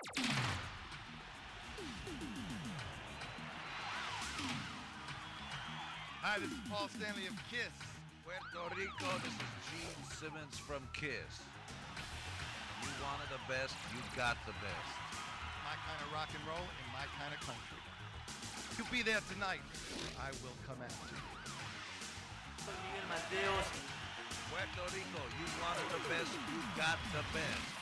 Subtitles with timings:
[0.00, 0.08] Hi,
[6.40, 7.68] this is Paul Stanley of Kiss.
[8.24, 11.44] Puerto Rico, this is Gene Simmons from Kiss.
[12.80, 14.88] You wanted the best, you got the best.
[15.68, 17.84] My kind of rock and roll in my kind of country.
[18.80, 19.60] You'll be there tonight.
[20.16, 21.28] I will come after you.
[22.64, 23.68] Miguel Mateos.
[24.48, 27.79] Puerto Rico, you wanted the best, you got the best.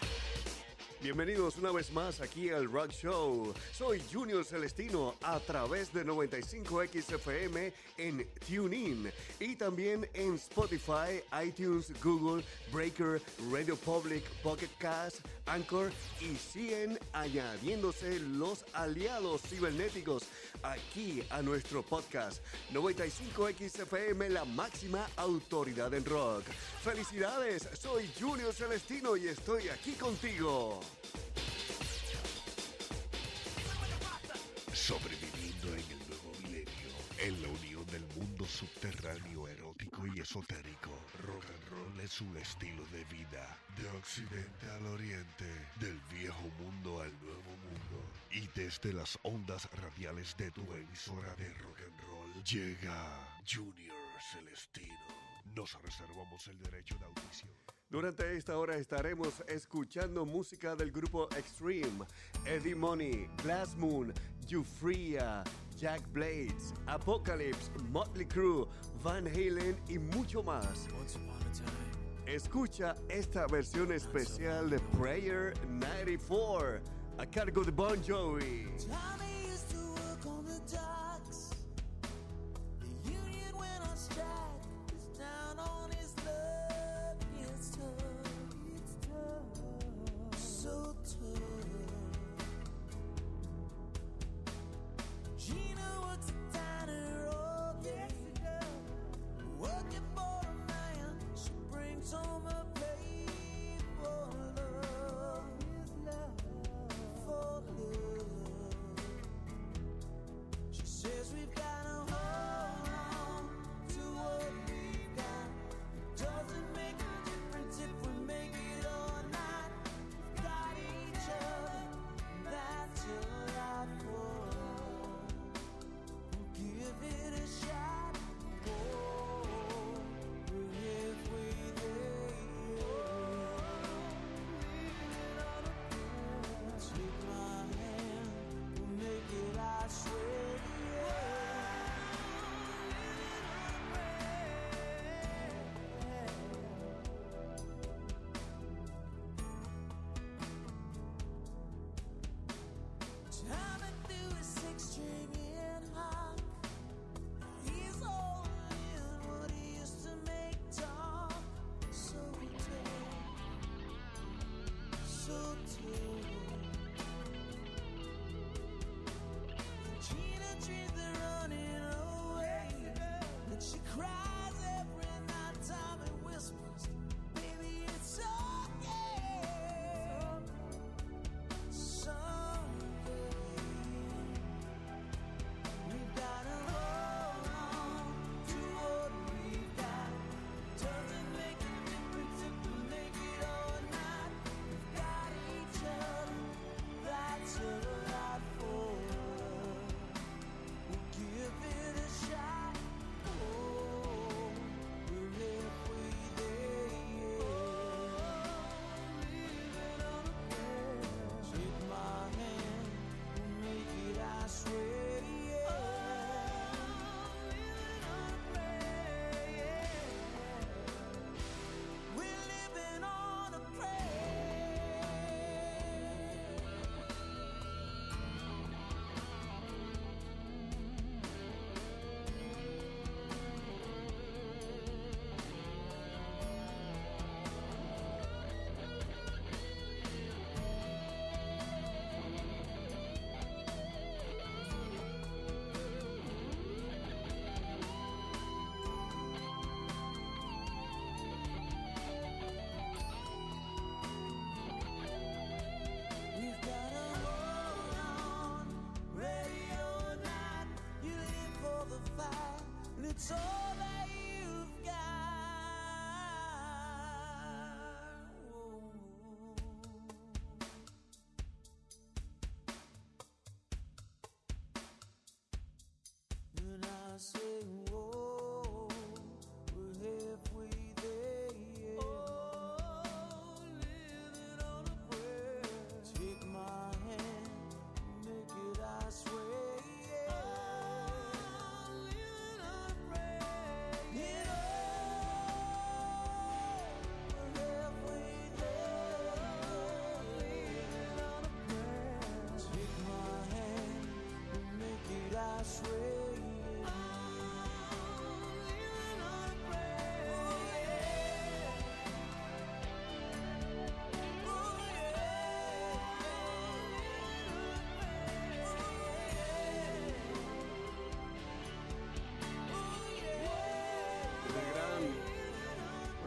[1.00, 3.54] Bienvenidos una vez más aquí al Rock Show.
[3.72, 12.42] Soy Junior Celestino a través de 95XFM en TuneIn y también en Spotify, iTunes, Google,
[12.72, 20.24] Breaker, Radio Public, Pocket Cast, Anchor y siguen añadiéndose los aliados cibernéticos
[20.62, 26.44] aquí a nuestro podcast 95XFM, la máxima autoridad en rock.
[26.82, 30.80] Felicidades, soy Junior Celestino y estoy aquí contigo.
[34.72, 36.88] Sobreviviendo en el nuevo milenio,
[37.18, 39.48] en la unión del mundo subterráneo
[40.06, 40.90] y esotérico,
[41.26, 45.44] rock and roll es un estilo de vida, de occidente al oriente,
[45.80, 48.04] del viejo mundo al nuevo mundo.
[48.30, 53.96] Y desde las ondas radiales de tu emisora de rock and roll, llega Junior
[54.32, 54.94] Celestino.
[55.54, 57.50] Nos reservamos el derecho de audición.
[57.90, 62.04] Durante esta hora estaremos escuchando música del grupo Extreme,
[62.44, 64.12] Eddie Money, Glass Moon,
[64.48, 65.42] Euphoria,
[65.78, 68.66] Jack Blades, Apocalypse, Motley Crue,
[69.04, 70.88] Van Halen y mucho más.
[72.26, 76.80] Escucha esta versión especial de Prayer 94
[77.18, 78.66] a cargo de Bon Jovi.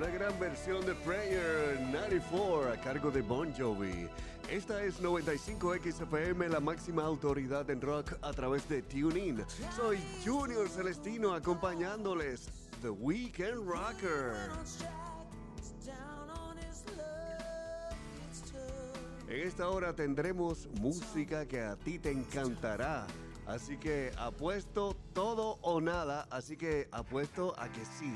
[0.02, 4.10] Una gran versión de Prayer 94 a cargo de Bon Jovi.
[4.52, 9.46] Esta es 95XFM, la máxima autoridad en rock a través de TuneIn.
[9.78, 12.50] Soy Junior Celestino acompañándoles.
[12.82, 14.34] The Weekend Rocker.
[19.30, 23.08] En esta hora tendremos música que a ti te encantará.
[23.48, 28.14] Así que apuesto todo o nada, así que apuesto a que sí.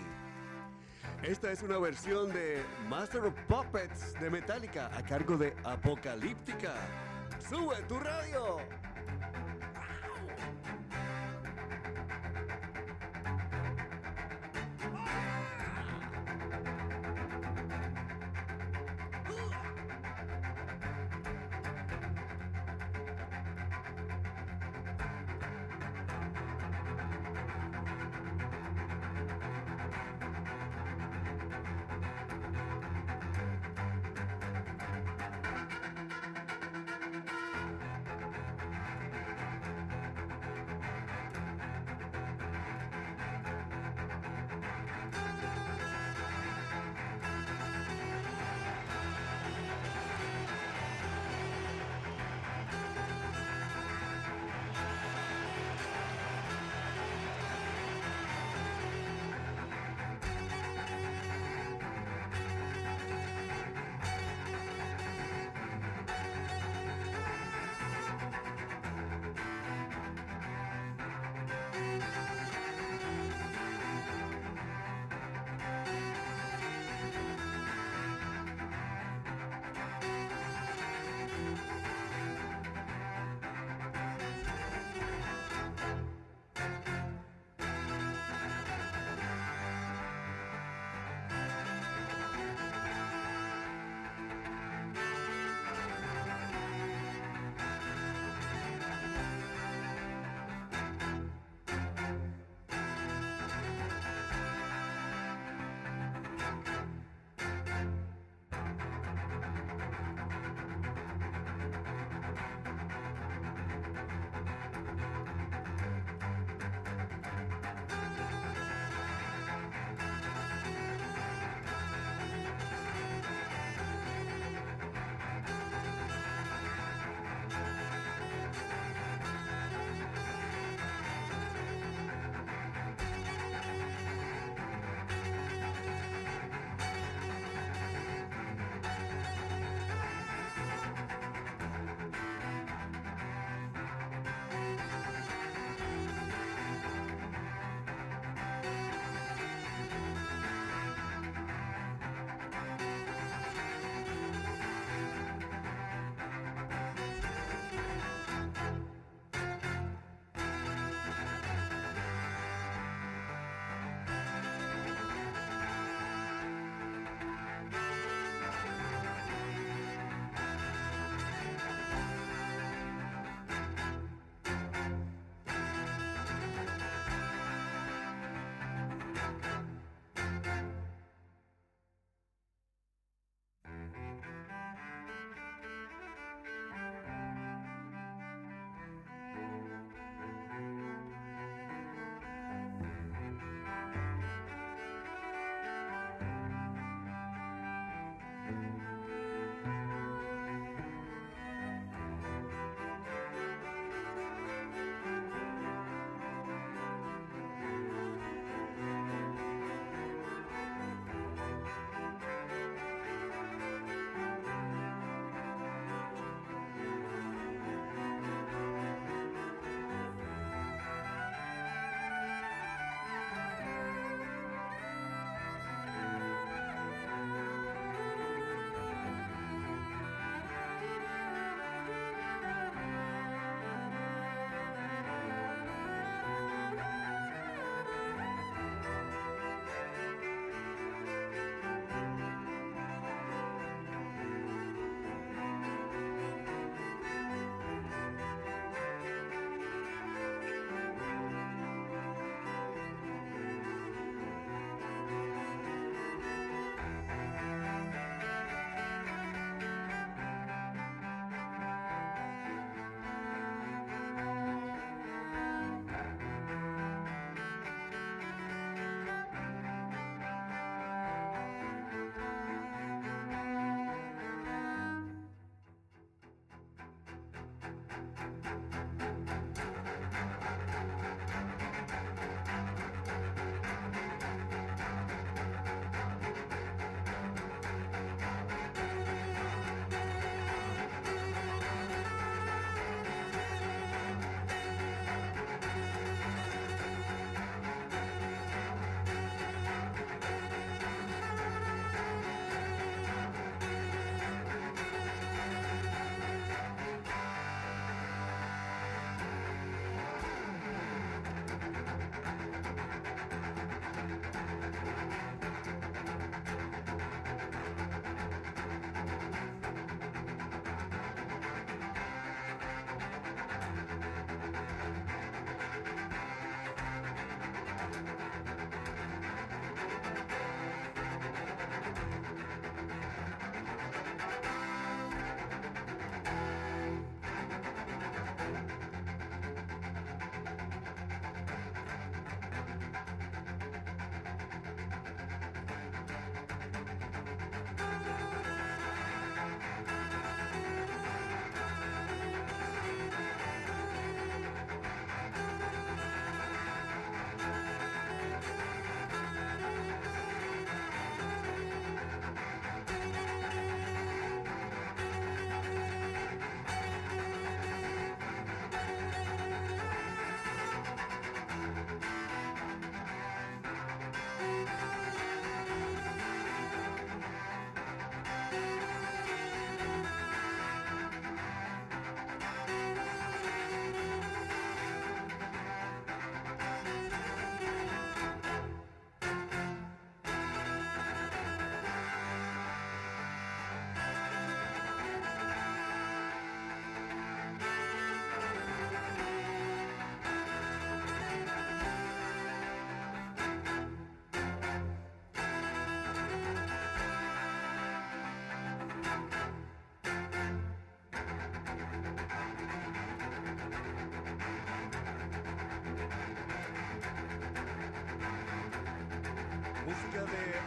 [1.28, 6.76] Esta es una versión de Master of Puppets de Metallica a cargo de Apocalíptica.
[7.50, 8.58] ¡Sube tu radio!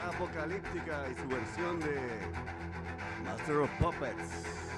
[0.06, 1.96] Apocalíptica y su versión de
[3.24, 4.68] Master of Puppets.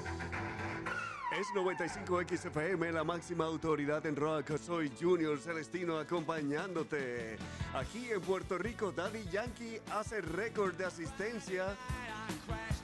[1.38, 4.59] Es 95 XFM, la máxima autoridad en rock.
[4.59, 7.38] Soy Junior Celestino acompañándote.
[7.73, 11.76] Aquí en Puerto Rico, Daddy Yankee hace récord de asistencia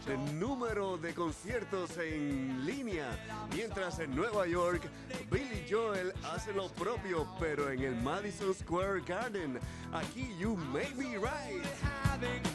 [0.06, 3.08] de número de conciertos en línea,
[3.52, 4.82] mientras en Nueva York
[5.28, 9.58] Billy Joel hace lo propio, pero en el Madison Square Garden.
[9.92, 11.64] Aquí You May Be Right.
[12.18, 12.46] Oh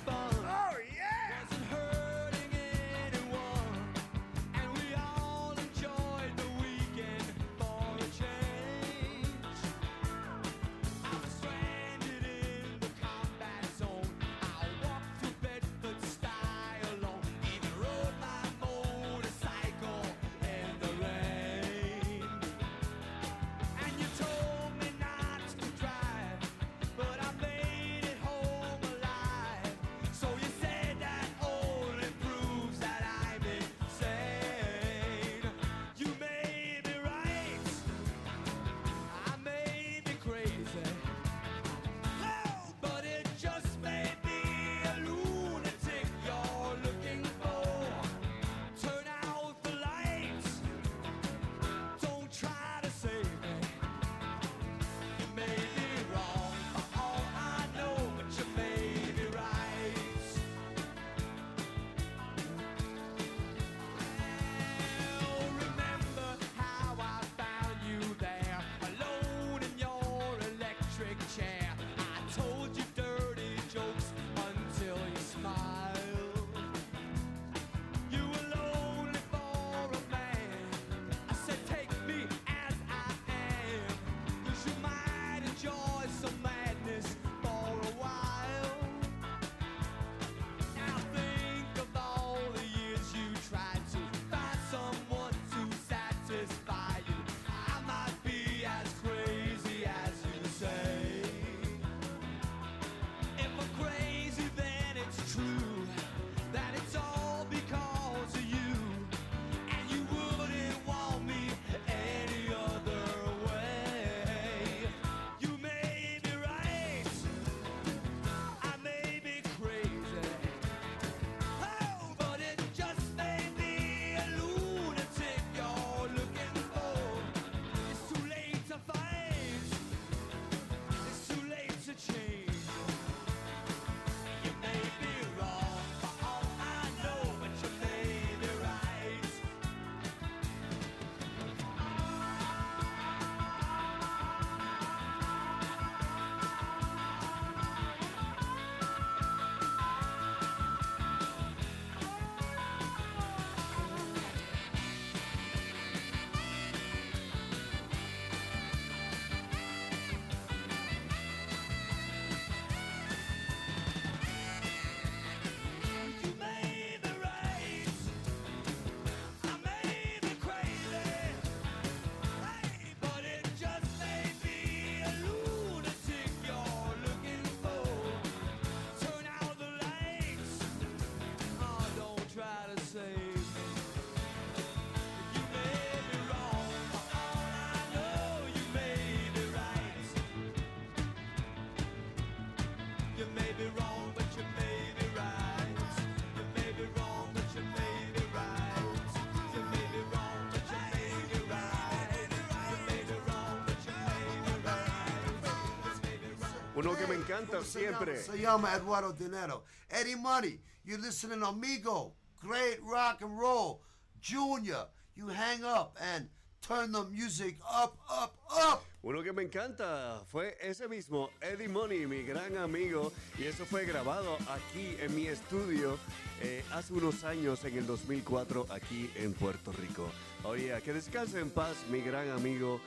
[206.81, 208.17] Uno que me encanta Se llama, siempre.
[208.23, 209.63] se llama Eduardo Dinero.
[209.89, 213.81] Eddie Money, you're listening to Amigo, great rock and roll.
[214.19, 216.27] Junior, you hang up and
[216.61, 218.83] turn the music up, up, up.
[219.03, 223.85] Uno que me encanta fue ese mismo Eddie Money, mi gran amigo, y eso fue
[223.85, 225.97] grabado aquí en mi estudio
[226.41, 230.09] eh, hace unos años, en el 2004, aquí en Puerto Rico.
[230.43, 232.79] Oye, que descanse en paz mi gran amigo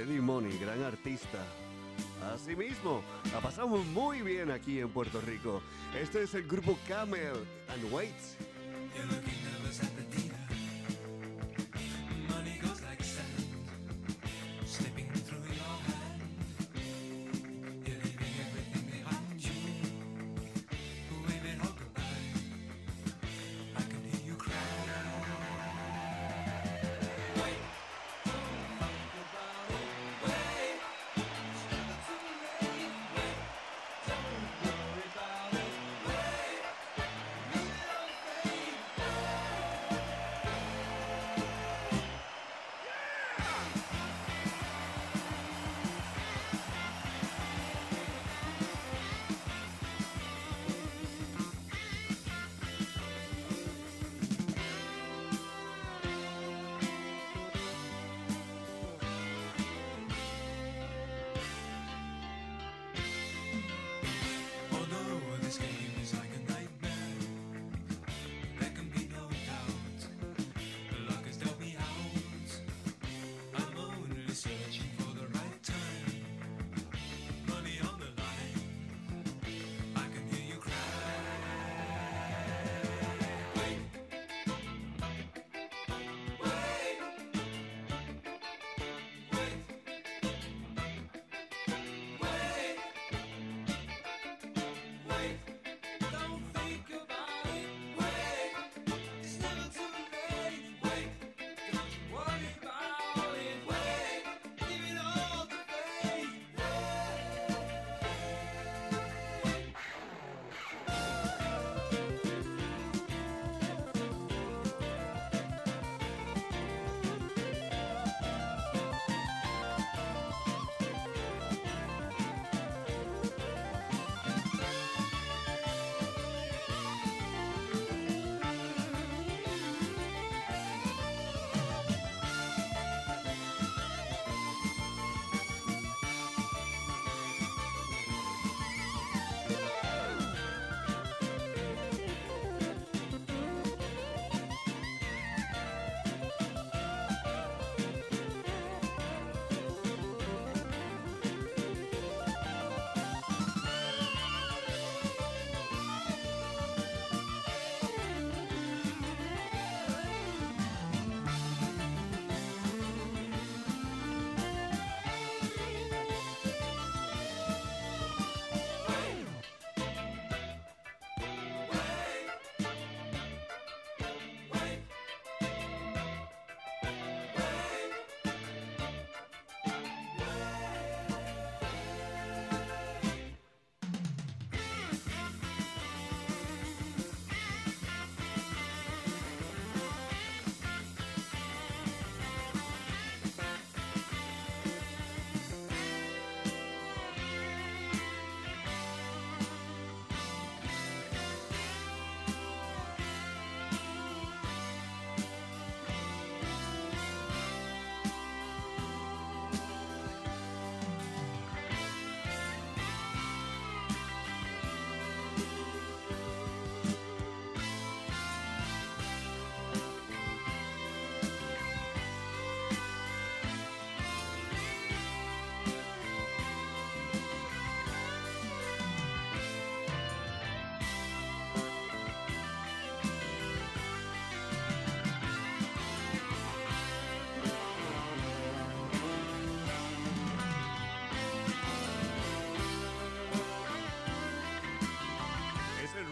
[0.00, 1.44] Eddie Money, gran artista.
[2.34, 5.62] Así mismo, la pasamos muy bien aquí en Puerto Rico.
[5.98, 7.34] Este es el grupo Camel
[7.68, 8.14] and Wait.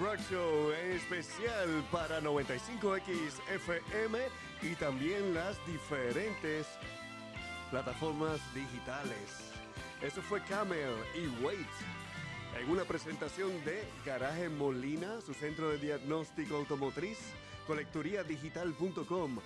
[0.05, 4.19] Show especial para 95X FM
[4.63, 6.67] y también las diferentes
[7.71, 9.51] plataformas digitales.
[10.03, 11.67] Eso fue Camel y Wait
[12.61, 17.19] en una presentación de Garaje Molina, su centro de diagnóstico automotriz,
[17.67, 19.39] colecturiadigital.com,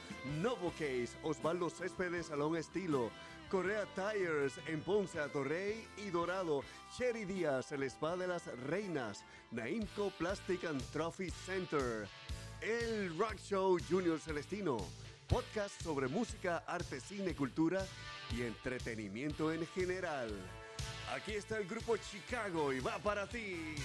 [0.42, 3.10] Novocase, Osvaldo Céspedes Salón Estilo,
[3.48, 6.62] Correa Tires en Ponce, Atorrey y Dorado,
[6.98, 12.08] Cherry Díaz, el Spa de las Reinas, Naimco Plastic and Trophy Center,
[12.60, 14.78] el Rock Show Junior Celestino,
[15.28, 17.86] podcast sobre música, arte, cine, cultura
[18.36, 20.28] y entretenimiento en general.
[21.14, 23.76] Aquí está el grupo Chicago y va para ti.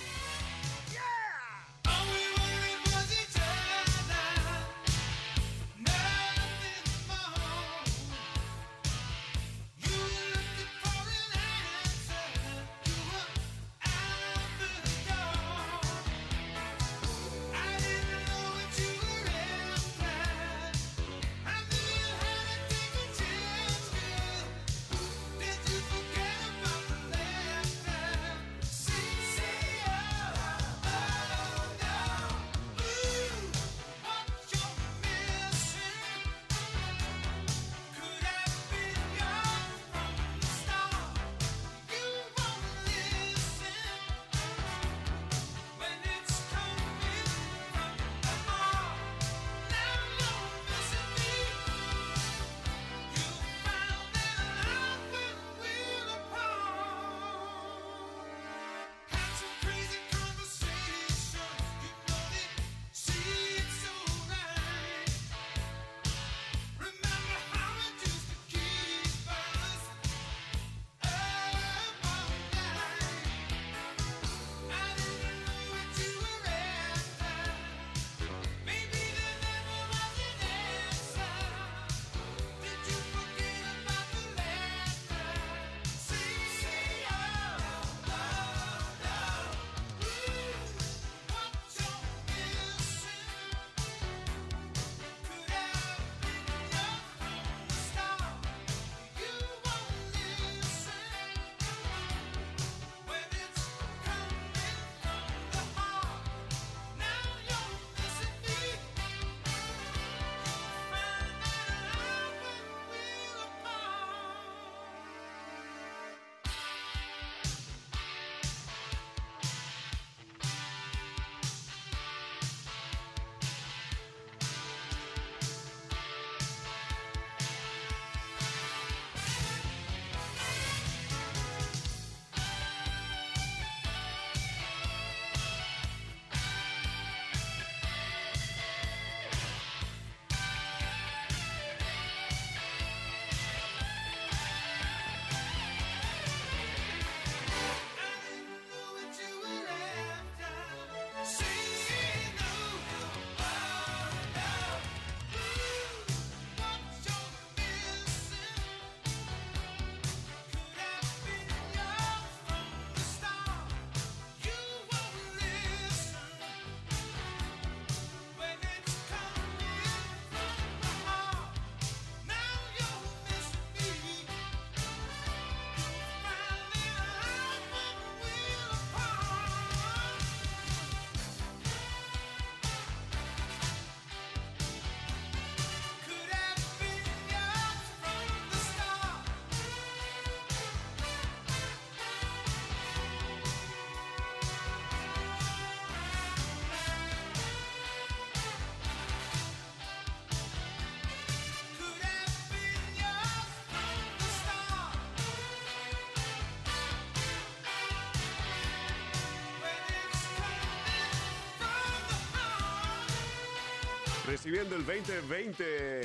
[214.25, 216.01] Recibiendo el 2020.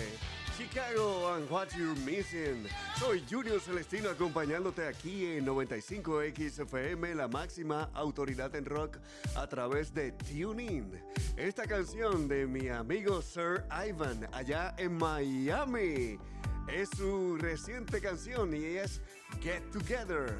[0.58, 2.66] Chicago and what you're missing.
[2.96, 8.98] Soy Junior Celestino acompañándote aquí en 95XFM, la máxima autoridad en rock
[9.36, 11.00] a través de TuneIn.
[11.36, 16.18] Esta canción de mi amigo Sir Ivan allá en Miami
[16.66, 19.00] es su reciente canción y es
[19.40, 20.36] Get Together.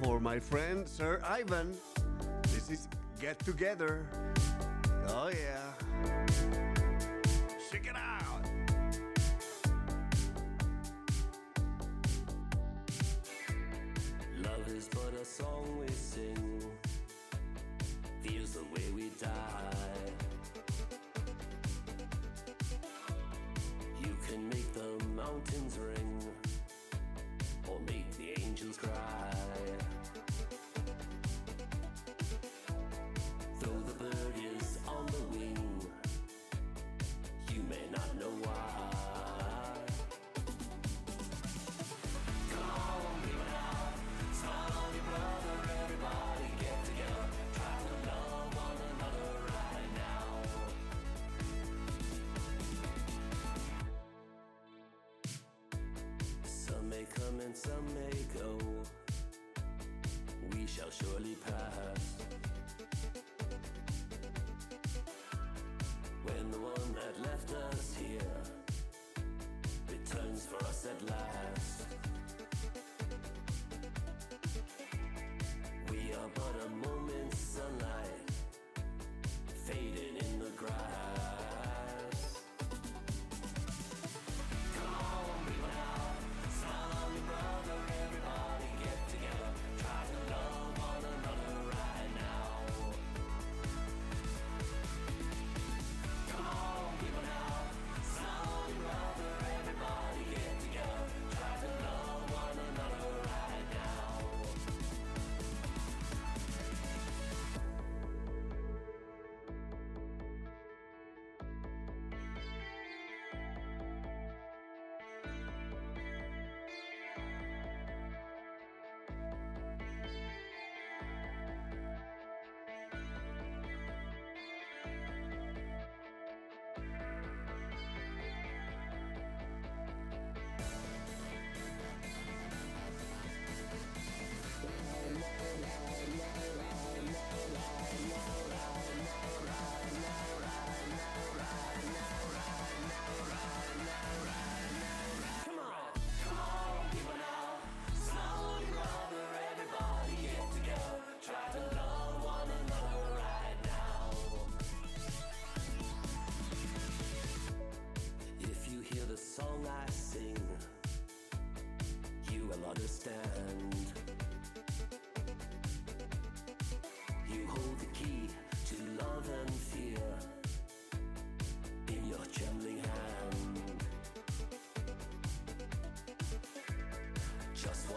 [0.00, 1.72] For my friend Sir Ivan,
[2.52, 2.88] this is
[3.20, 4.04] Get Together.
[5.10, 6.78] Oh yeah.
[7.70, 8.44] Check it out.
[14.42, 16.62] Love is but a song we sing.
[18.22, 19.76] Feels the way we die.
[24.00, 26.24] You can make the mountains ring
[27.68, 29.37] or make the angels cry.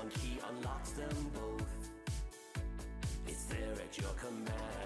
[0.01, 1.89] one key unlocks them both.
[3.27, 4.80] It's there at your command.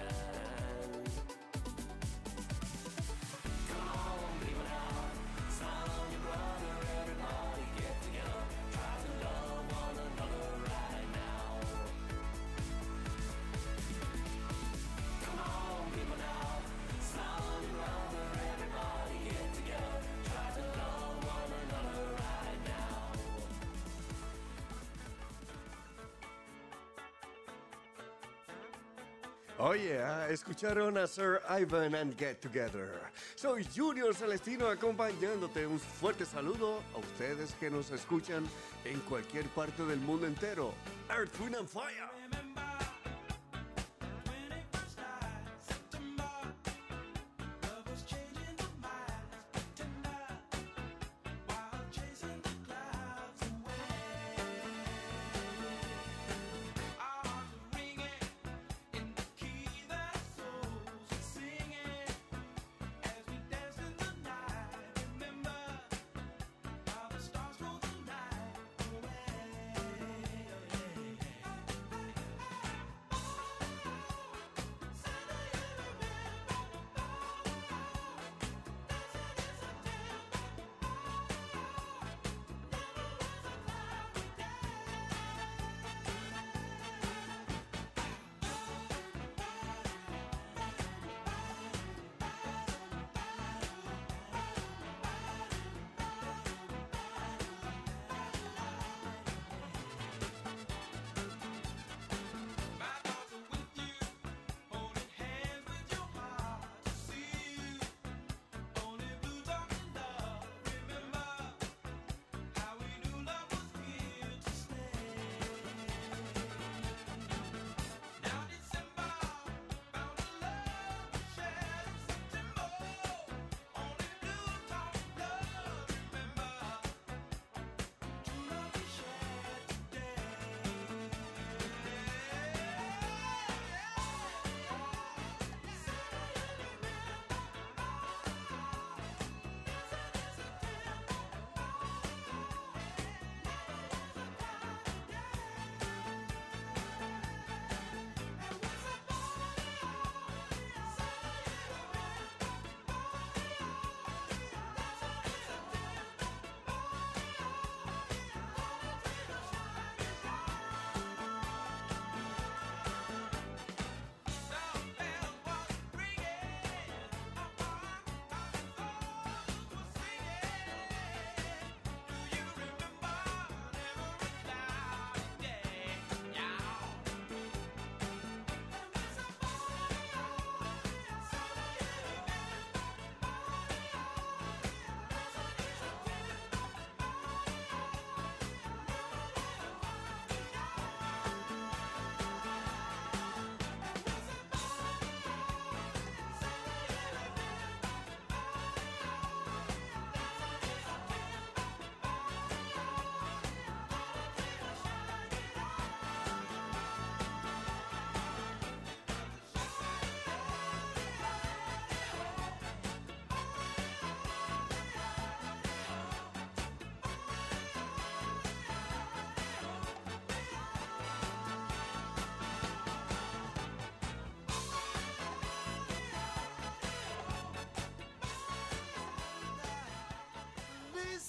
[29.58, 32.90] Oye, oh yeah, escucharon a Sir Ivan and Get Together.
[33.36, 35.66] Soy Junior Celestino acompañándote.
[35.66, 38.46] Un fuerte saludo a ustedes que nos escuchan
[38.84, 40.74] en cualquier parte del mundo entero.
[41.08, 42.35] Earth, Wind and Fire.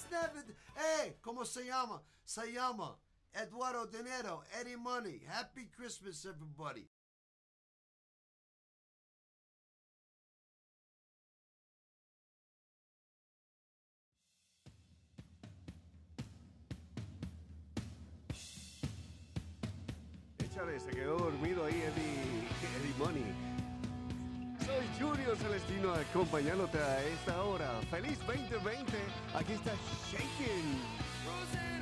[0.08, 0.44] It's never.
[0.74, 2.02] Hey, ¿cómo se llama?
[2.24, 2.96] Se llama
[3.32, 5.22] Eduardo Dinero, Eddie Money.
[5.28, 6.88] Happy Christmas, everybody.
[20.38, 23.57] Échale, se quedó dormido ahí Eddie, Eddie Money.
[24.68, 27.70] Soy Junior Celestino acompañándote a esta hora.
[27.90, 28.92] ¡Feliz 2020!
[29.34, 29.72] Aquí está
[30.12, 31.77] Shaking.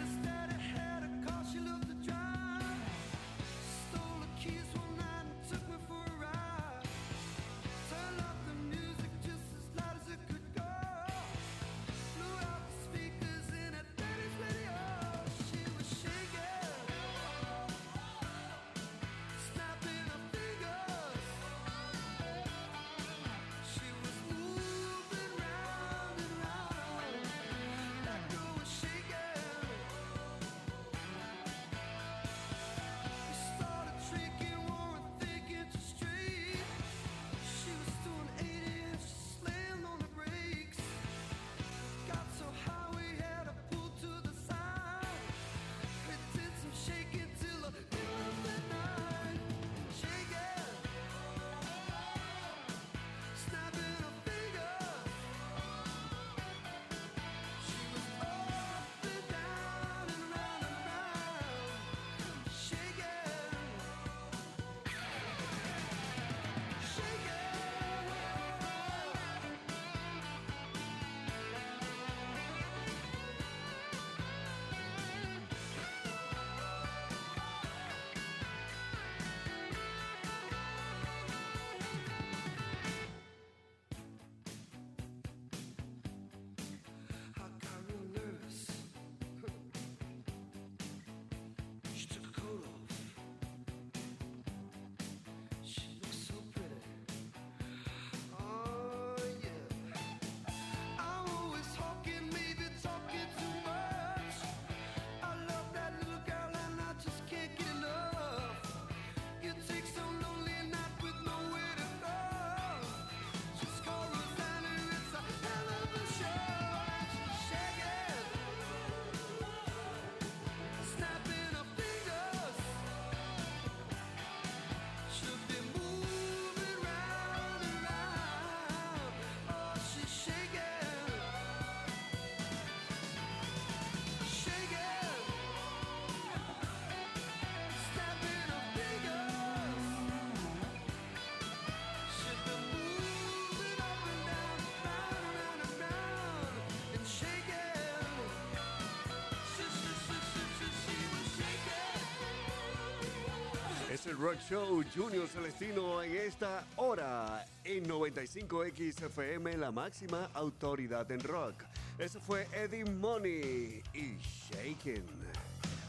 [154.09, 161.55] el Rock Show Junior Celestino en esta hora en 95XFM, la máxima autoridad en rock.
[161.99, 164.17] Eso fue Eddie Money y
[164.51, 165.05] Shaken.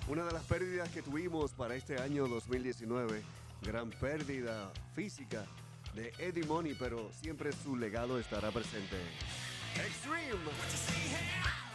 [0.08, 3.22] Una de las pérdidas que tuvimos para este año 2019,
[3.62, 5.46] gran pérdida física
[5.94, 8.98] de Eddie Money, pero siempre su legado estará presente.
[9.76, 11.67] Extreme.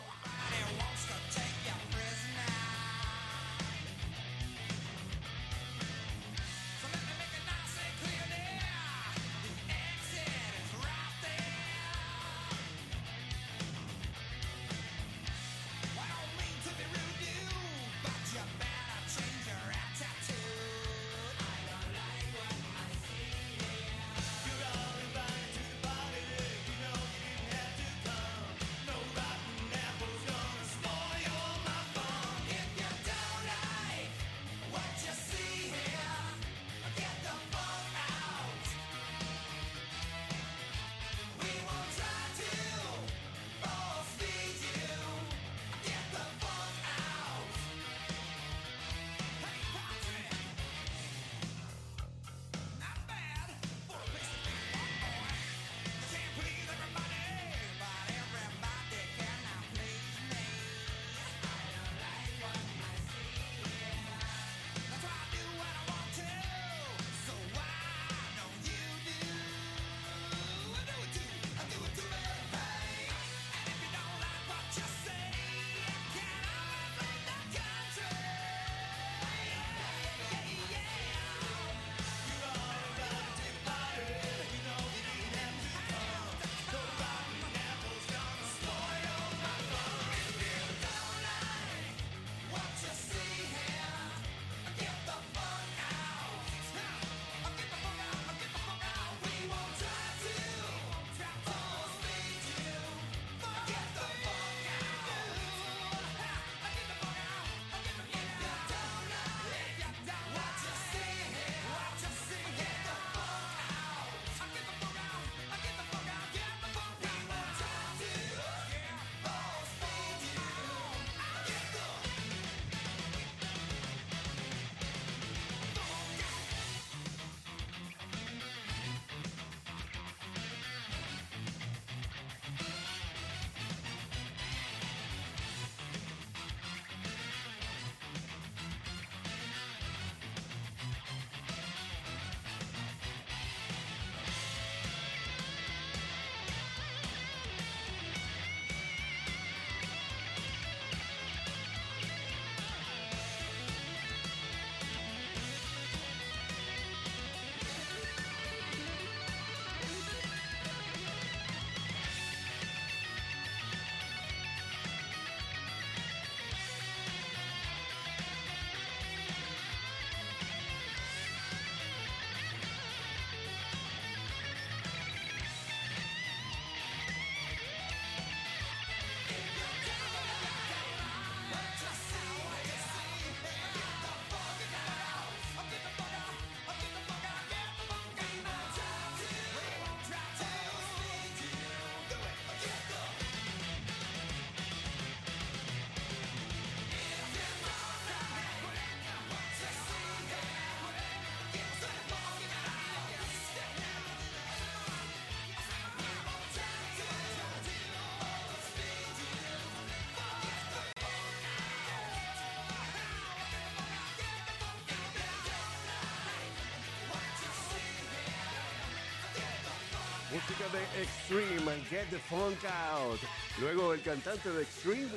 [220.32, 223.20] Música de Extreme, Get the Funk Out.
[223.60, 225.10] Luego el cantante de Extreme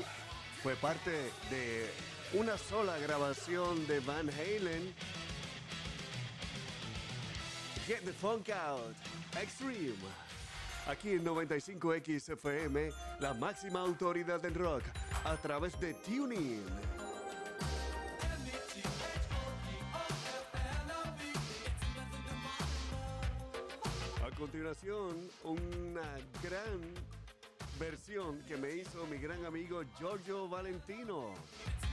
[0.62, 1.12] fue parte
[1.50, 1.90] de
[2.34, 4.94] una sola grabación de Van Halen.
[7.88, 8.94] Get the Funk Out,
[9.42, 9.96] Extreme.
[10.86, 12.92] Aquí en 95X FM,
[13.22, 14.84] la máxima autoridad del rock,
[15.24, 16.62] a través de TuneIn.
[25.44, 26.82] Una gran
[27.80, 31.34] versión que me hizo mi gran amigo Giorgio Valentino.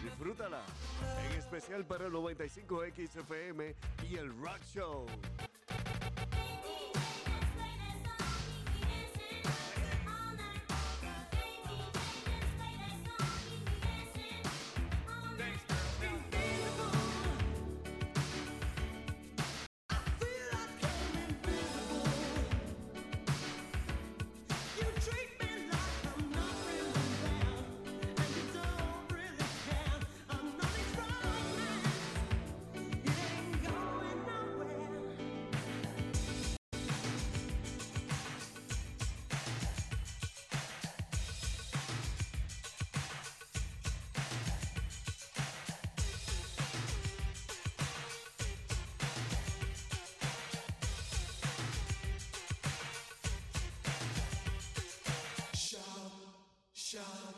[0.03, 0.63] Disfrútala,
[1.31, 3.75] en especial para el 95X FM
[4.09, 5.07] y el Rock Show.
[56.93, 57.32] Shine.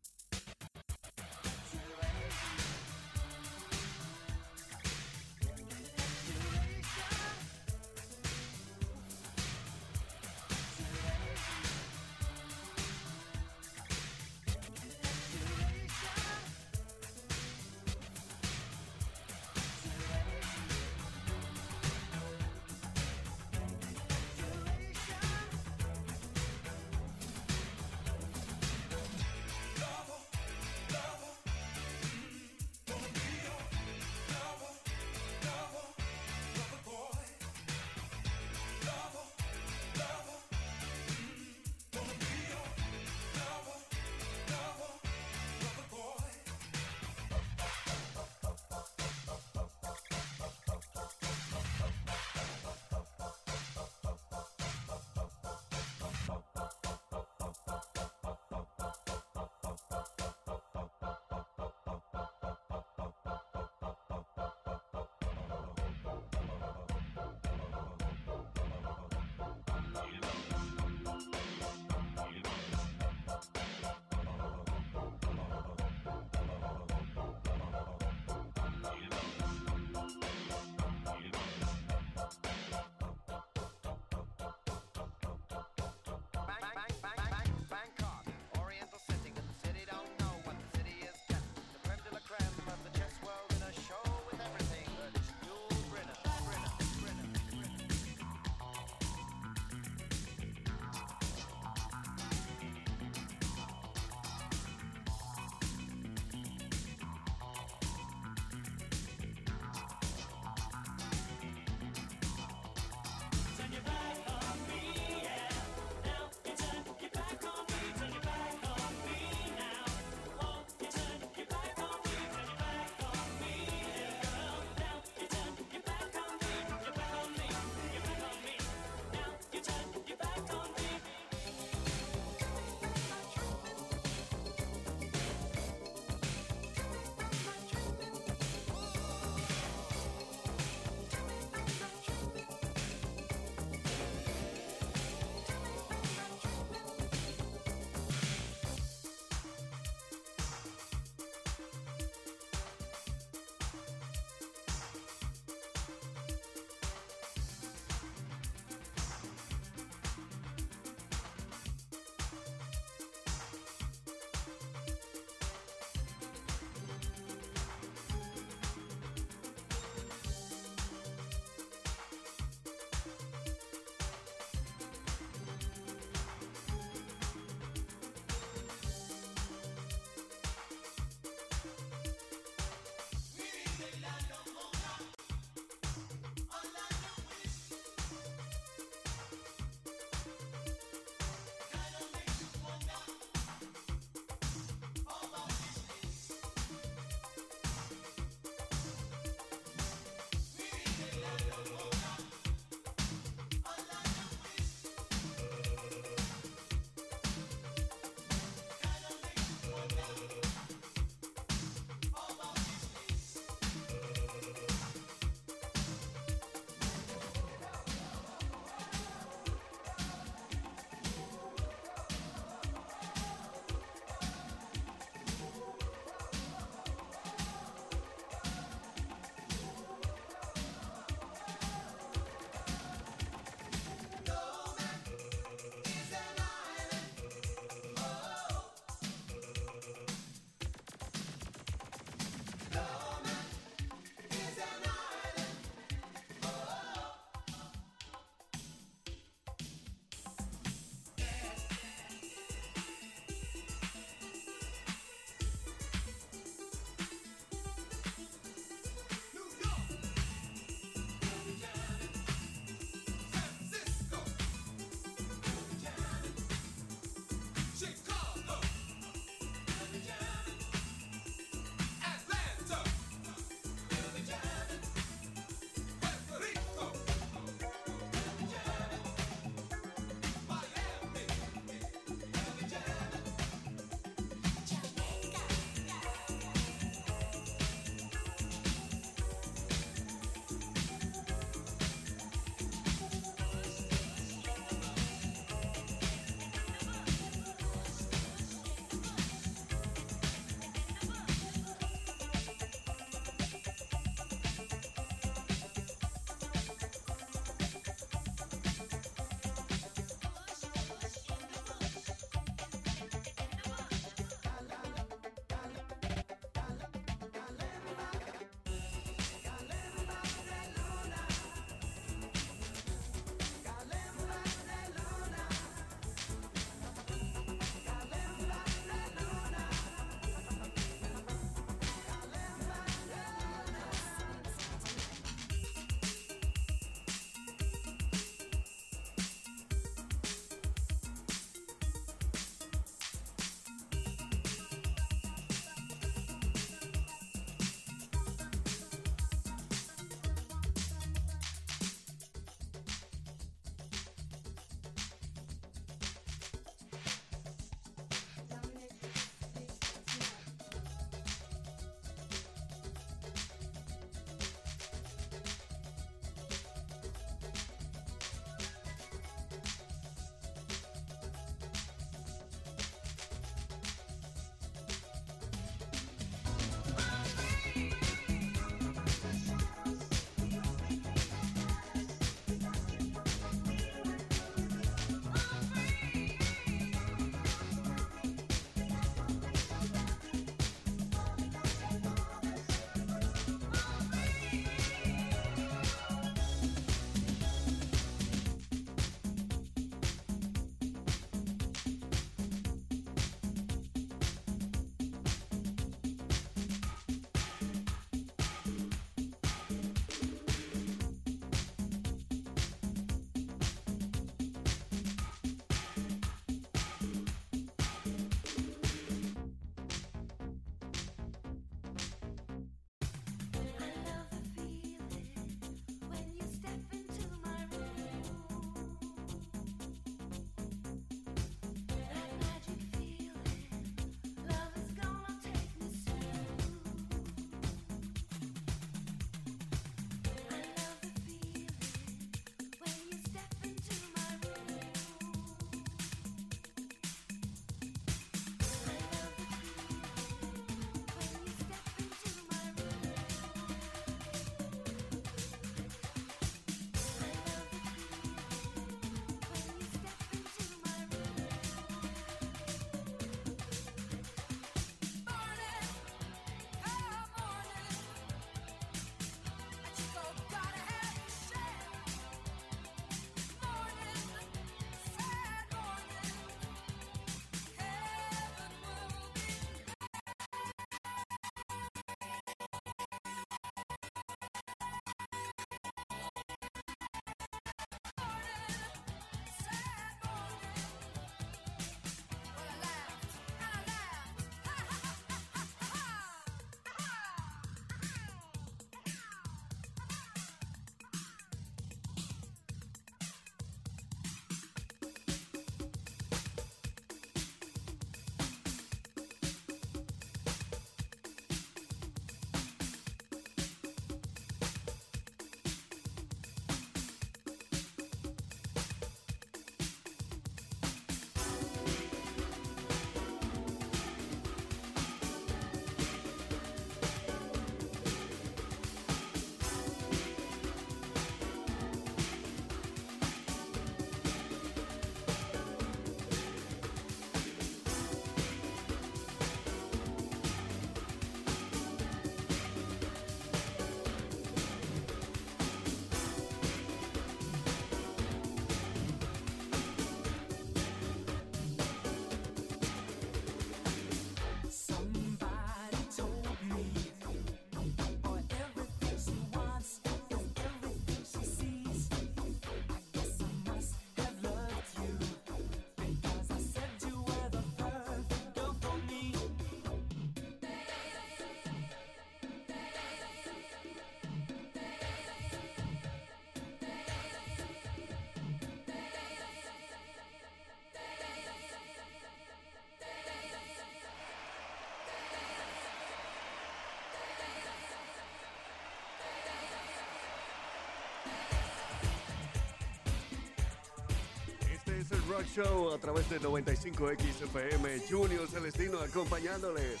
[595.36, 598.08] Rock Show a través de 95XFM.
[598.08, 600.00] Junior Celestino acompañándoles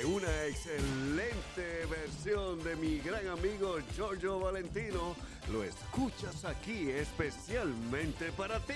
[0.00, 5.14] en una excelente versión de mi gran amigo Giorgio Valentino.
[5.52, 8.74] Lo escuchas aquí especialmente para ti.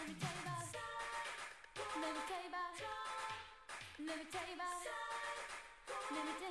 [0.00, 0.80] Let me tell you about it.
[2.00, 2.88] Let me tell you about it.
[4.00, 4.96] Let me tell you about it.
[6.10, 6.49] Let me tell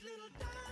[0.00, 0.67] this little dime.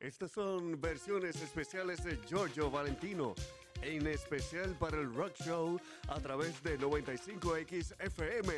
[0.00, 3.34] Estas son versiones especiales de Giorgio Valentino,
[3.82, 8.52] en especial para el Rock Show a través de 95X FM.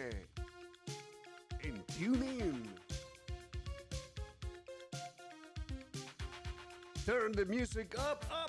[1.63, 2.63] En TuneIn.
[7.07, 8.40] Turn the music up, up,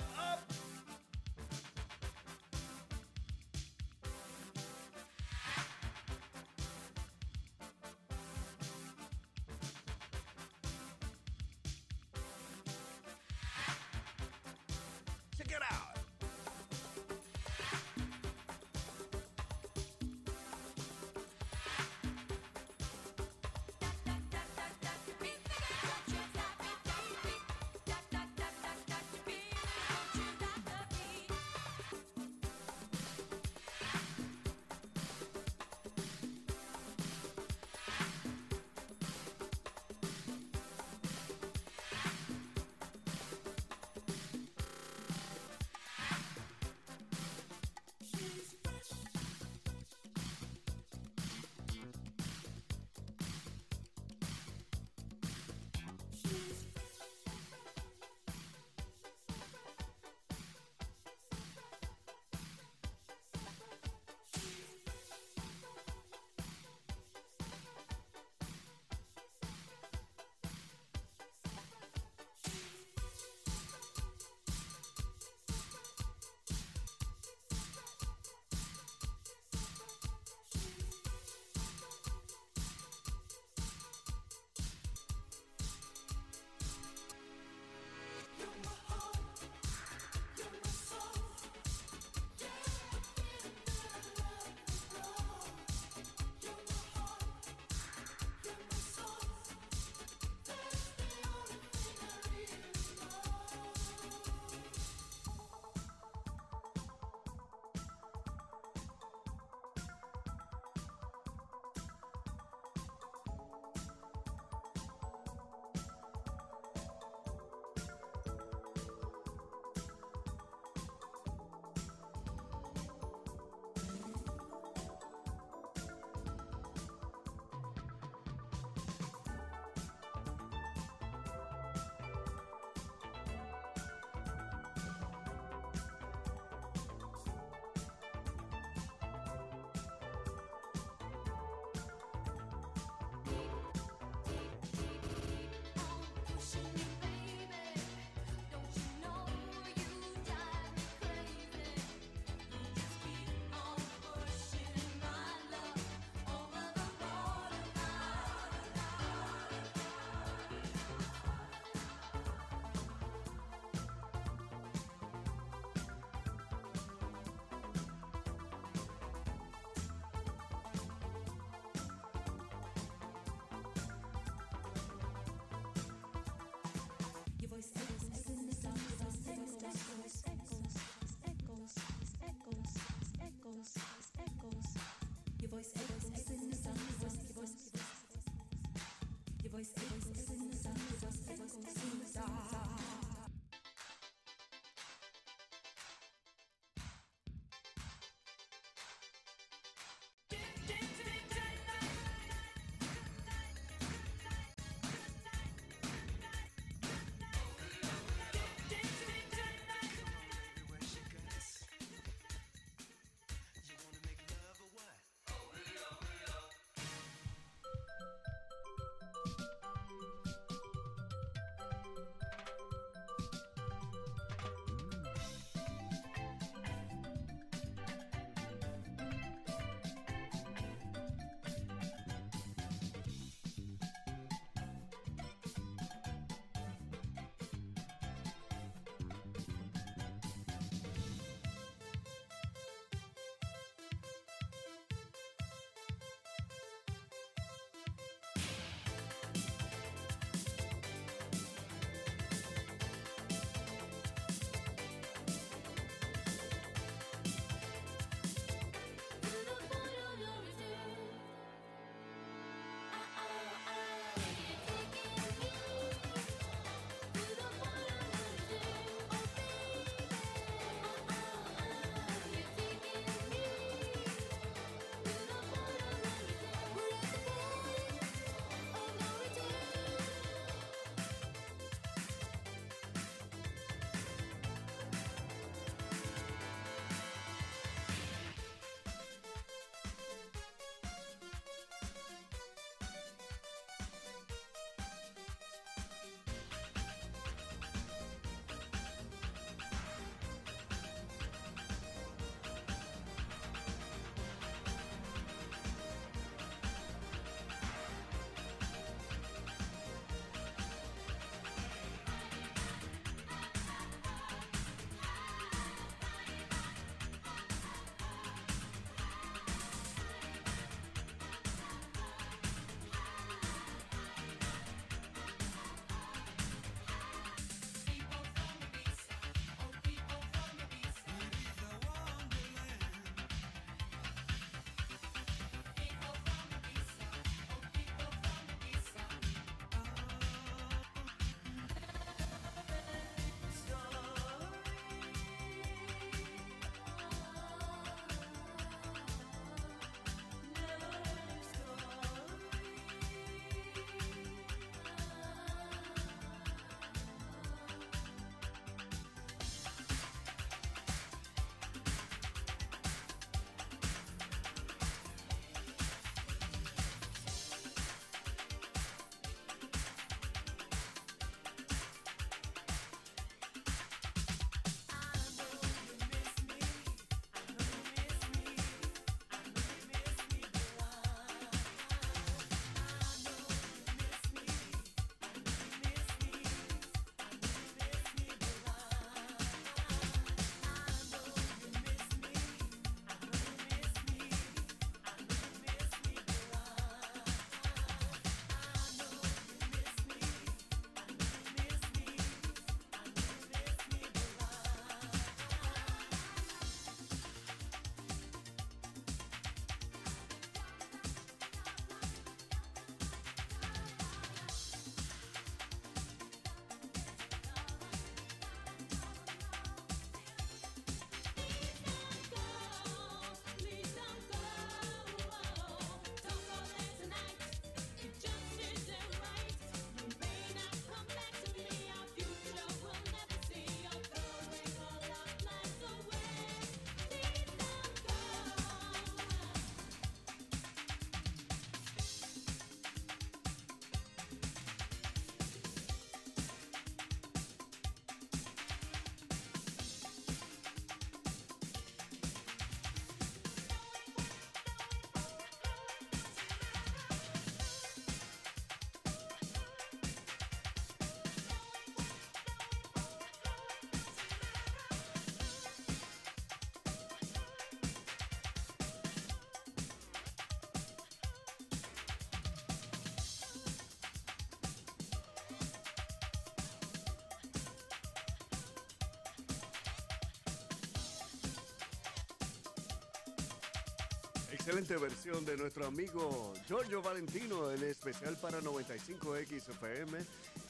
[484.64, 490.18] Excelente versión de nuestro amigo Giorgio Valentino, en especial para 95X FM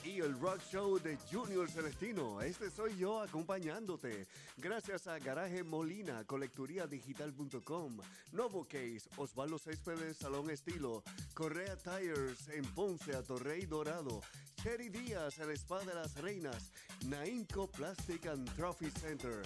[0.02, 2.40] y el rock show de Junior Celestino.
[2.40, 4.26] Este soy yo acompañándote.
[4.56, 7.98] Gracias a Garaje Molina, colecturiadigital.com,
[8.32, 11.02] Novo Case, Osvaldo Céspedes, Salón Estilo,
[11.34, 14.22] Correa Tires en Ponce, a Torrey Dorado,
[14.62, 16.72] Cherry Díaz, el Spa de las Reinas,
[17.04, 19.42] Naimco Plastic and Trophy Center.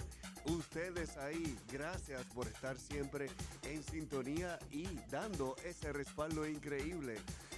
[0.49, 3.29] Ustedes ahí, gracias por estar siempre
[3.63, 7.17] en sintonía y dando ese respaldo increíble.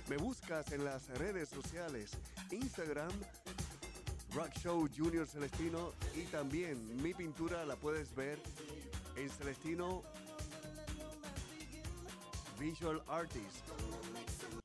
[0.09, 2.11] Me buscas en las redes sociales,
[2.49, 3.11] Instagram,
[4.33, 8.39] Rock Show Junior Celestino y también mi pintura la puedes ver
[9.15, 10.01] en Celestino
[12.59, 13.67] Visual Artist.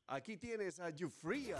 [0.07, 1.59] Aquí tienes a Jufria.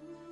[0.00, 0.25] to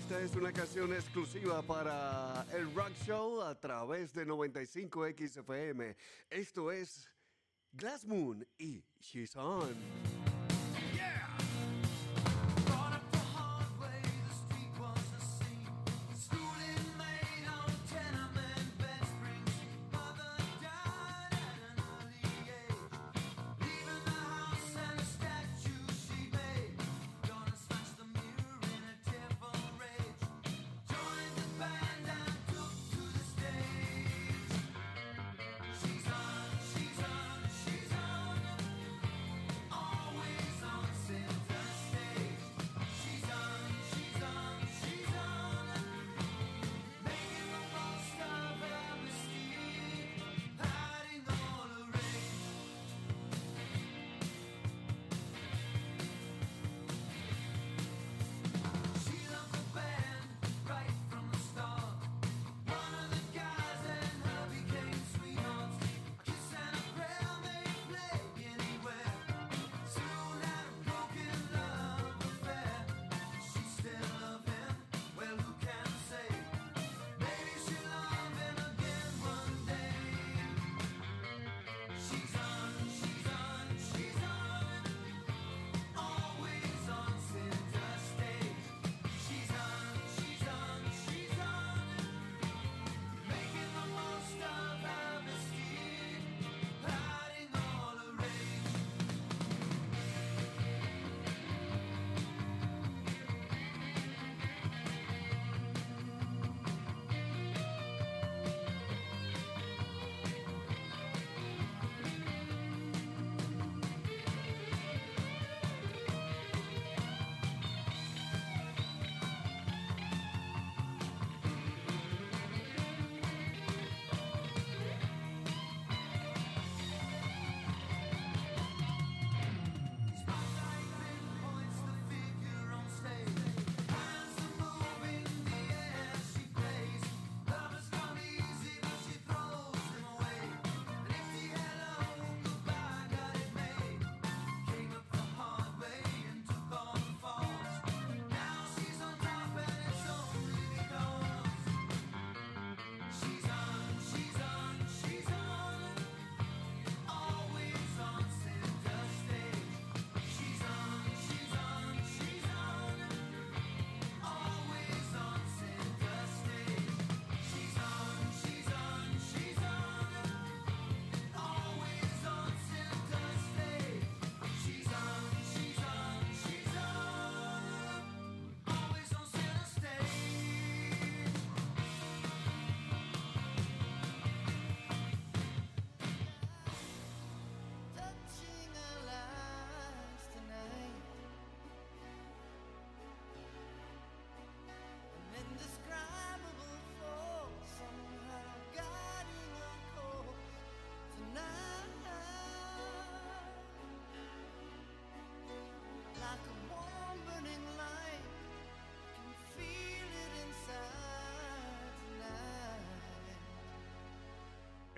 [0.00, 5.94] Esta es una canción exclusiva para el Rock Show a través de 95XFM.
[6.30, 7.06] Esto es
[7.70, 9.76] Glass Moon y She's On.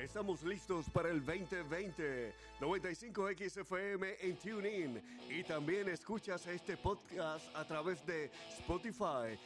[0.02, 2.34] Estamos listos para el 2020.
[2.60, 5.00] 95XFM en TuneIn.
[5.30, 9.38] Y también escuchas este podcast a través de Spotify,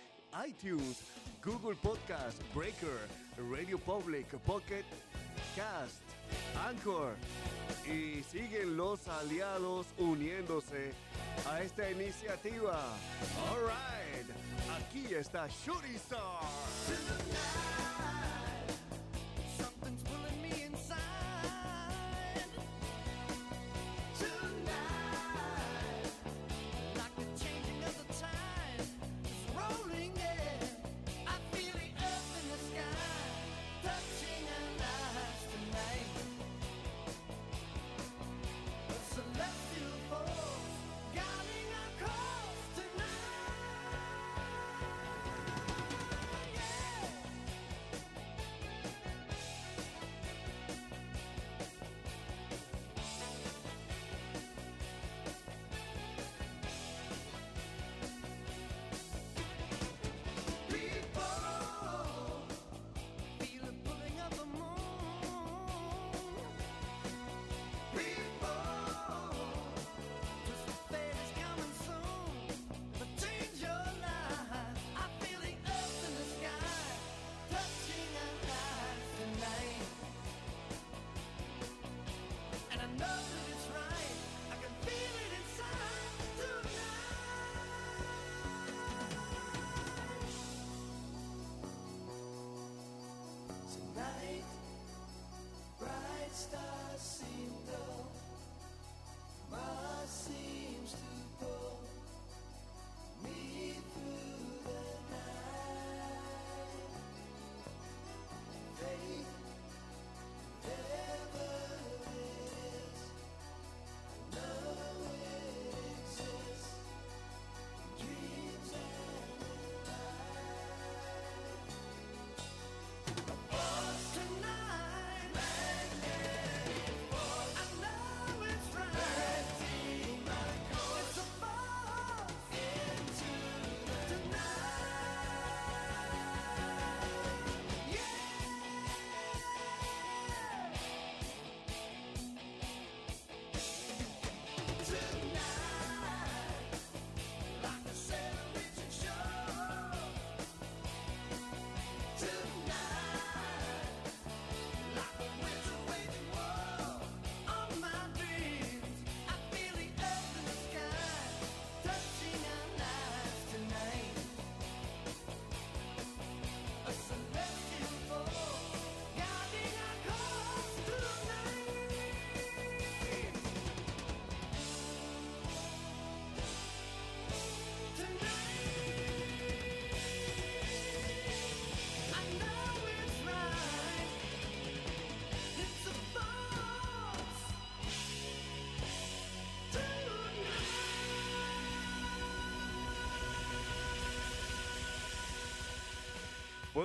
[0.49, 1.03] iTunes,
[1.45, 3.07] Google Podcast, Breaker,
[3.51, 4.85] Radio Public, Pocket
[5.55, 6.01] Cast,
[6.67, 7.15] Anchor.
[7.85, 10.93] Y siguen los aliados uniéndose
[11.51, 12.97] a esta iniciativa.
[13.51, 14.27] All right,
[14.79, 16.41] aquí está Shooting Star.
[20.89, 21.16] sign.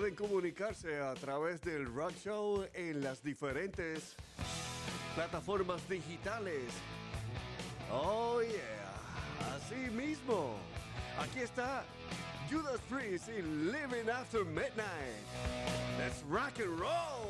[0.01, 4.15] Pueden comunicarse a través del Rock Show en las diferentes
[5.13, 6.73] plataformas digitales.
[7.91, 10.55] Oh yeah, así mismo.
[11.19, 11.83] Aquí está
[12.49, 15.21] Judas Priest y Living After Midnight.
[15.99, 17.20] Let's rock and roll.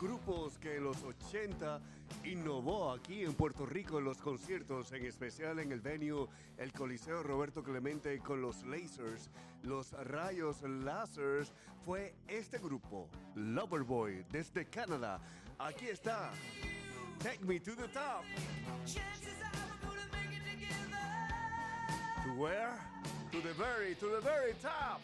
[0.00, 1.78] grupos que en los 80
[2.24, 7.22] innovó aquí en Puerto Rico en los conciertos, en especial en el venue El Coliseo
[7.22, 9.30] Roberto Clemente con los lasers,
[9.62, 11.52] los rayos lasers,
[11.84, 15.20] fue este grupo, Loverboy, desde Canadá.
[15.58, 16.30] Aquí está,
[17.18, 18.24] Take Me to the Top.
[22.24, 22.72] To where?
[23.32, 25.00] To the very, to the very top.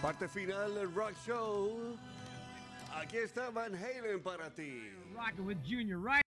[0.00, 1.96] Parte final del Rock Show.
[2.94, 4.92] Aquí está Van Halen para ti.
[5.12, 6.27] Rocking with Junior right.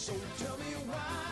[0.00, 1.29] So tell me why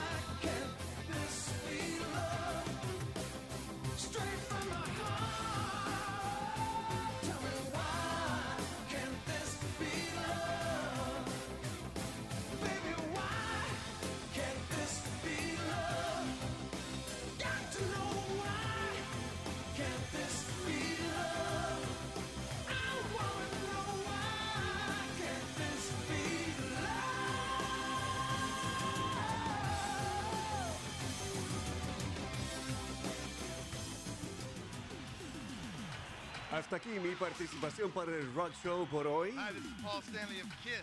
[36.59, 39.31] Hasta aquí mi participación para el Rock Show por hoy.
[39.39, 40.83] Hi, this is Paul Stanley of Kiss.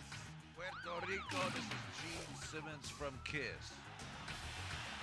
[0.56, 3.76] Puerto Rico, this is Gene Simmons from Kiss.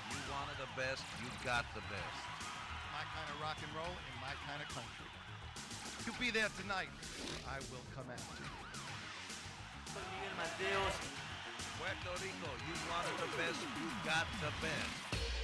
[0.09, 2.17] You wanted the best, you got the best.
[2.89, 5.05] My kind of rock and roll and my kind of country.
[6.09, 6.89] You'll be there tonight.
[7.45, 8.49] I will come after you.
[9.93, 10.97] Miguel Mateos.
[11.77, 15.02] Puerto Rico, you wanted the best, you got the best.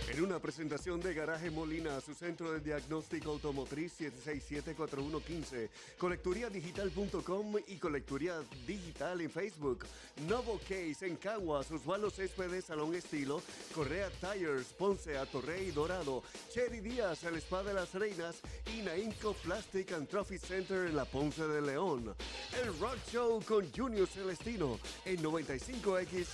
[0.09, 5.69] En una presentación de Garaje Molina, su centro de diagnóstico automotriz 767-4115,
[5.99, 9.85] colecturiadigital.com y Colecturía Digital en Facebook,
[10.27, 13.43] Novo Case en Caguas, Osvaldo Céspedes Salón Estilo,
[13.75, 18.41] Correa Tires, Ponce, Atorrey Dorado, Cherry Díaz, El Spa de las Reinas
[18.75, 22.15] y Nainco Plastic and Trophy Center en la Ponce de León.
[22.59, 26.25] El Rock Show con Junior Celestino en 95X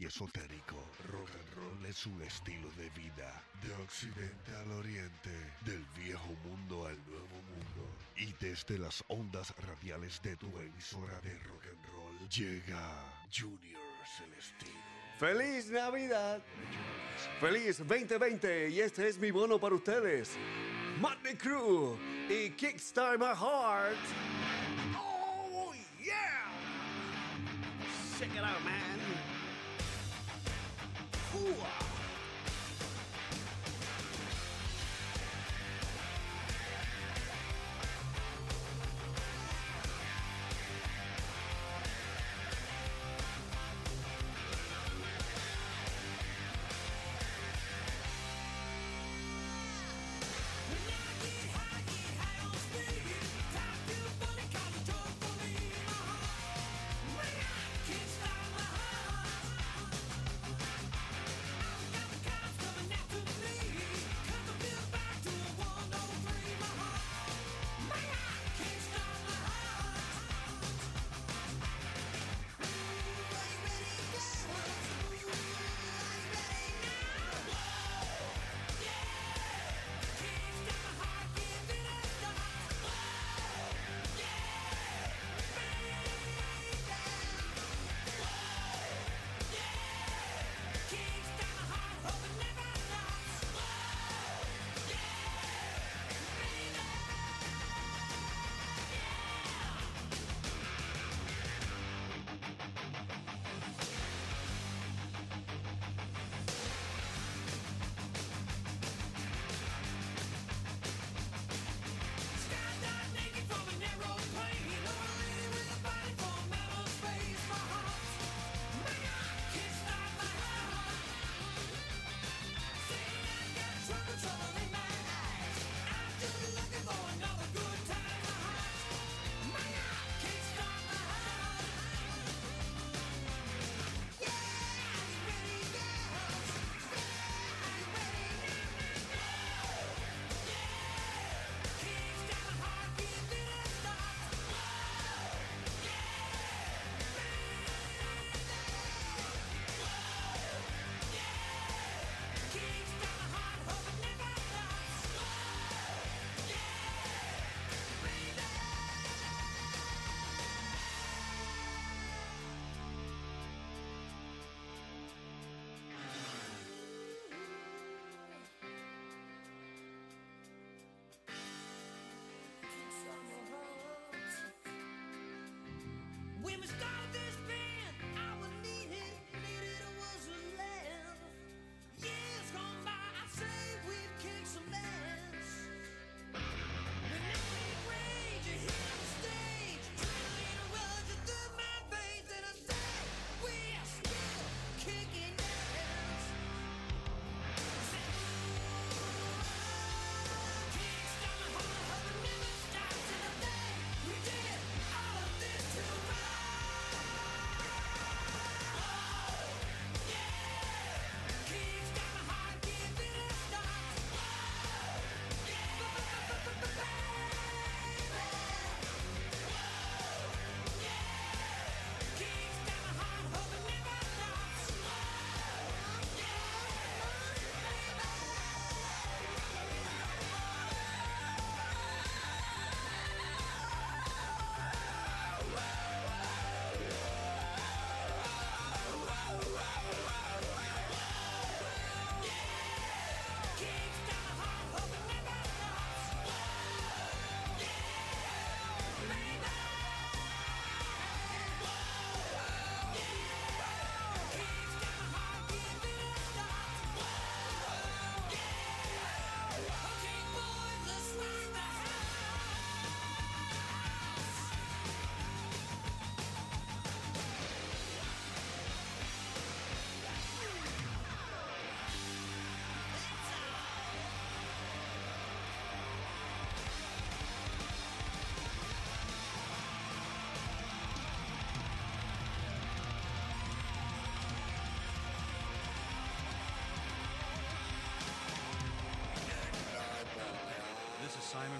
[0.00, 0.76] y esotérico.
[1.10, 5.30] Rock and roll es un estilo de vida, de occidente al oriente,
[5.64, 7.88] del viejo mundo al nuevo mundo.
[8.16, 12.80] Y desde las ondas radiales de tu emisora de rock and roll llega
[13.32, 13.80] Junior
[14.16, 14.78] Celestino.
[15.18, 16.40] ¡Feliz Navidad!
[17.40, 18.70] ¡Feliz 2020!
[18.70, 20.36] Y este es mi bono para ustedes.
[21.00, 21.96] Motley Crew
[22.28, 23.96] y Kickstart My Heart.
[24.96, 26.44] Oh, yeah!
[28.18, 28.97] Check it out, man.
[31.32, 31.87] Hua!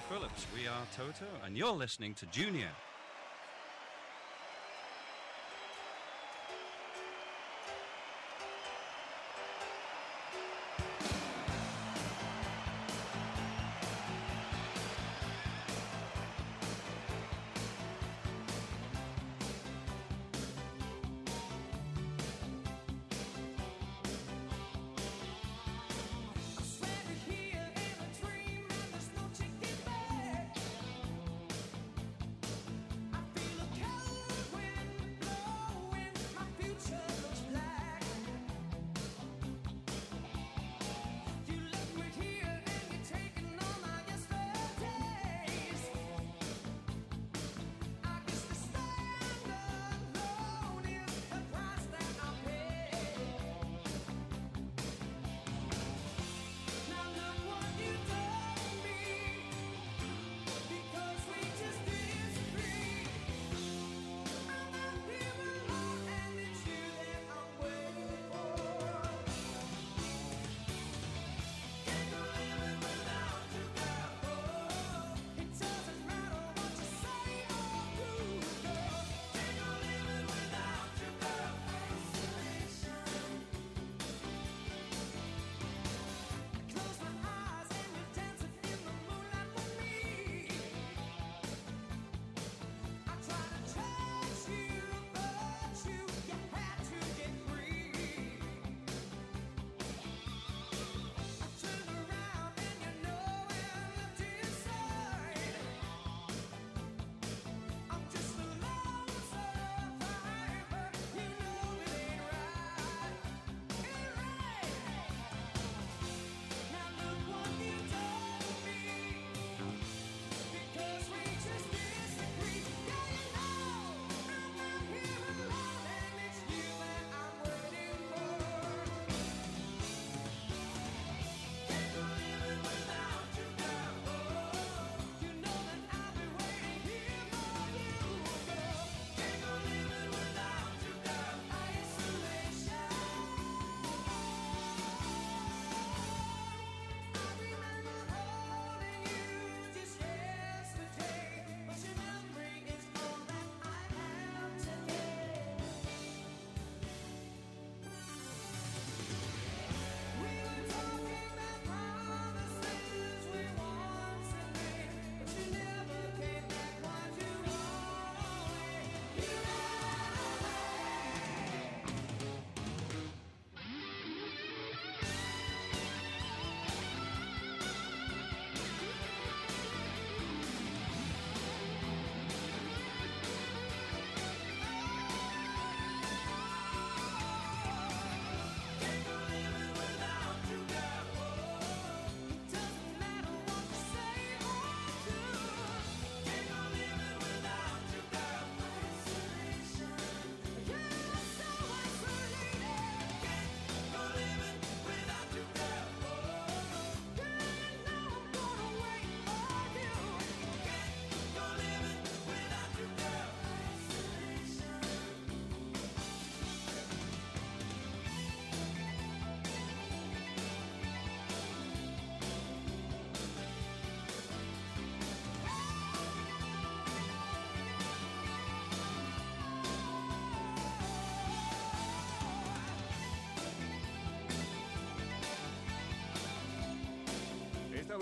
[0.08, 0.46] Phillips.
[0.56, 2.70] We are Toto, and you're listening to Junior.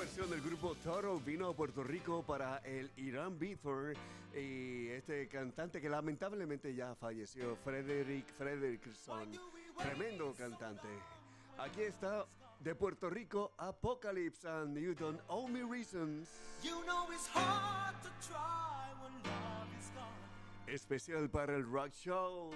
[0.06, 3.96] Versión del grupo Toro vino a Puerto Rico para el Irán Beaver
[4.36, 9.28] y este cantante que lamentablemente ya falleció, Frederick Frederickson,
[9.76, 10.86] tremendo cantante.
[11.58, 12.24] Aquí está
[12.60, 16.28] de Puerto Rico, Apocalypse and Don't Owe Me Reasons.
[16.62, 20.72] You know it's hard to try when love is gone.
[20.72, 22.52] Especial para el Rock Show.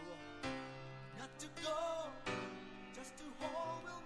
[1.18, 2.10] Not to go,
[2.94, 3.99] just to hold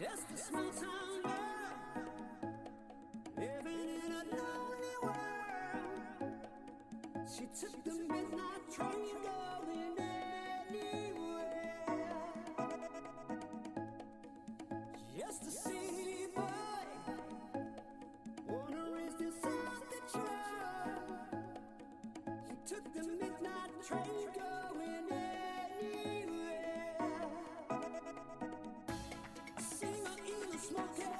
[0.00, 2.52] Just a small town girl
[3.36, 6.34] living in a lonely world.
[7.32, 9.96] She took the midnight train going
[10.68, 11.54] anywhere.
[15.16, 16.84] Just a city boy,
[22.66, 23.23] took the
[30.64, 31.13] smoking.